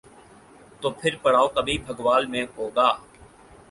تو 0.81 0.89
پھر 0.91 1.15
پڑاؤ 1.21 1.47
کبھی 1.47 1.77
بھگوال 1.85 2.25
میں 2.25 2.45
ہو 2.57 2.69
گا۔ 2.75 2.89